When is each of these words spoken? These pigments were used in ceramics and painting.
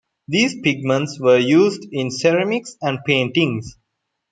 These 0.27 0.61
pigments 0.63 1.19
were 1.19 1.37
used 1.37 1.85
in 1.91 2.09
ceramics 2.09 2.75
and 2.81 3.01
painting. 3.05 3.61